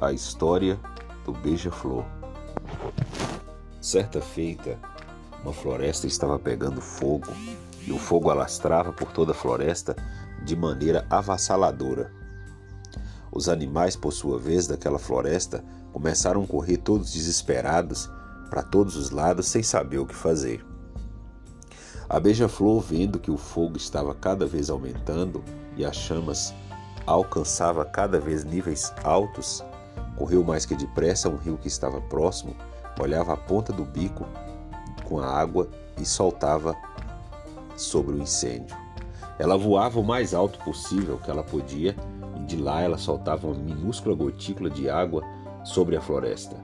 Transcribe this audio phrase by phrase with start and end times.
[0.00, 0.78] a história
[1.24, 2.04] do beija-flor.
[3.80, 4.78] Certa feita,
[5.42, 7.32] uma floresta estava pegando fogo
[7.86, 9.96] e o fogo alastrava por toda a floresta
[10.44, 12.12] de maneira avassaladora.
[13.32, 18.10] Os animais, por sua vez, daquela floresta começaram a correr todos desesperados
[18.50, 20.64] para todos os lados sem saber o que fazer.
[22.08, 25.44] A beija-flor, vendo que o fogo estava cada vez aumentando
[25.76, 26.54] e as chamas
[27.06, 29.62] alcançava cada vez níveis altos,
[30.18, 32.54] correu mais que depressa a um rio que estava próximo,
[33.00, 34.26] olhava a ponta do bico
[35.04, 36.76] com a água e soltava
[37.76, 38.76] sobre o incêndio.
[39.38, 41.94] Ela voava o mais alto possível que ela podia
[42.36, 45.22] e de lá ela soltava uma minúscula gotícula de água
[45.64, 46.56] sobre a floresta.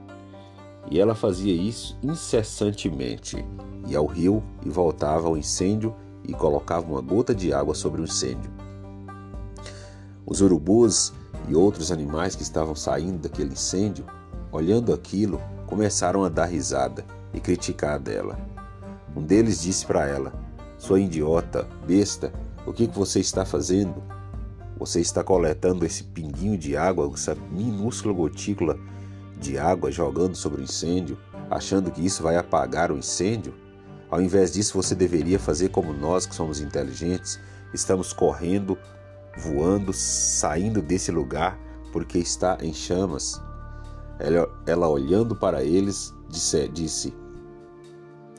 [0.91, 3.43] E ela fazia isso incessantemente.
[3.87, 5.95] Ia ao rio e voltava ao incêndio
[6.27, 8.54] e colocava uma gota de água sobre o incêndio.
[10.25, 11.13] Os urubus
[11.47, 14.05] e outros animais que estavam saindo daquele incêndio,
[14.51, 18.37] olhando aquilo, começaram a dar risada e criticar dela.
[19.15, 20.33] Um deles disse para ela:
[20.77, 22.33] Sua idiota, besta,
[22.65, 24.01] o que, que você está fazendo?
[24.77, 28.77] Você está coletando esse pinguinho de água, essa minúscula gotícula
[29.39, 31.17] de água jogando sobre o incêndio,
[31.49, 33.53] achando que isso vai apagar o incêndio?
[34.09, 37.39] Ao invés disso, você deveria fazer como nós, que somos inteligentes,
[37.73, 38.77] estamos correndo,
[39.37, 41.59] voando, saindo desse lugar
[41.91, 43.41] porque está em chamas.
[44.19, 47.13] Ela, ela olhando para eles, disse, disse: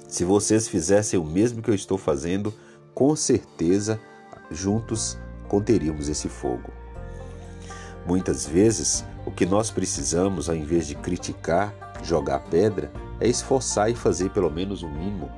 [0.08, 2.52] Se vocês fizessem o mesmo que eu estou fazendo,
[2.94, 4.00] com certeza
[4.50, 6.70] juntos conteríamos esse fogo.
[8.06, 13.94] Muitas vezes, o que nós precisamos, ao invés de criticar, jogar pedra, é esforçar e
[13.94, 15.30] fazer pelo menos o mínimo,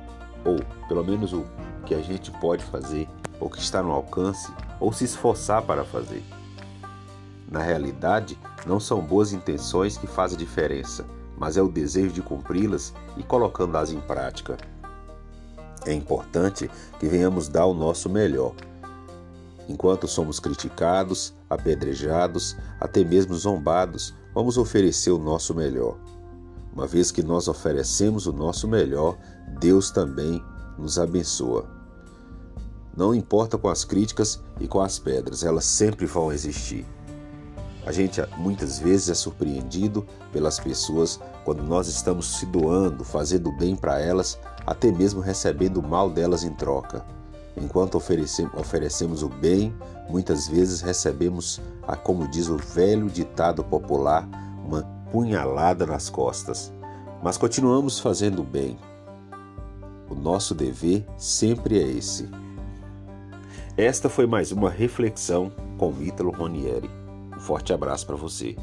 [0.45, 1.45] ou pelo menos o
[1.85, 3.07] que a gente pode fazer,
[3.39, 6.23] ou que está no alcance, ou se esforçar para fazer.
[7.49, 11.05] Na realidade, não são boas intenções que fazem diferença,
[11.37, 14.57] mas é o desejo de cumpri-las e colocando-as em prática.
[15.85, 16.69] É importante
[16.99, 18.53] que venhamos dar o nosso melhor.
[19.67, 25.97] Enquanto somos criticados, apedrejados, até mesmo zombados, vamos oferecer o nosso melhor.
[26.73, 29.17] Uma vez que nós oferecemos o nosso melhor,
[29.59, 30.43] Deus também
[30.77, 31.65] nos abençoa.
[32.95, 36.85] Não importa com as críticas e com as pedras, elas sempre vão existir.
[37.85, 43.75] A gente muitas vezes é surpreendido pelas pessoas quando nós estamos se doando, fazendo bem
[43.75, 47.03] para elas, até mesmo recebendo o mal delas em troca.
[47.57, 49.73] Enquanto oferecemos o bem,
[50.09, 54.27] muitas vezes recebemos, a, como diz o velho ditado popular,
[54.63, 56.73] uma punhalada nas costas.
[57.21, 58.77] Mas continuamos fazendo bem.
[60.09, 62.29] O nosso dever sempre é esse.
[63.77, 66.89] Esta foi mais uma reflexão com Ítalo Ronieri.
[67.35, 68.55] Um forte abraço para você.